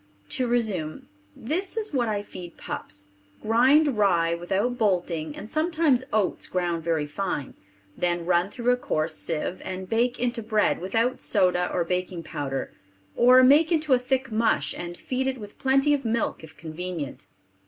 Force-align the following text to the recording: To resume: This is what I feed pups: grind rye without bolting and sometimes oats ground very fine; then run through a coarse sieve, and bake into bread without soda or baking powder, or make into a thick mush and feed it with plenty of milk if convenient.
To 0.29 0.47
resume: 0.47 1.07
This 1.35 1.77
is 1.77 1.93
what 1.93 2.07
I 2.09 2.23
feed 2.23 2.57
pups: 2.57 3.05
grind 3.43 3.99
rye 3.99 4.33
without 4.33 4.75
bolting 4.79 5.35
and 5.35 5.47
sometimes 5.47 6.03
oats 6.11 6.47
ground 6.47 6.83
very 6.83 7.05
fine; 7.05 7.53
then 7.95 8.25
run 8.25 8.49
through 8.49 8.71
a 8.71 8.77
coarse 8.77 9.15
sieve, 9.15 9.61
and 9.63 9.87
bake 9.87 10.17
into 10.17 10.41
bread 10.41 10.81
without 10.81 11.21
soda 11.21 11.71
or 11.71 11.83
baking 11.83 12.23
powder, 12.23 12.73
or 13.15 13.43
make 13.43 13.71
into 13.71 13.93
a 13.93 13.99
thick 13.99 14.31
mush 14.31 14.73
and 14.75 14.97
feed 14.97 15.27
it 15.27 15.37
with 15.37 15.59
plenty 15.59 15.93
of 15.93 16.03
milk 16.03 16.43
if 16.43 16.57
convenient. 16.57 17.27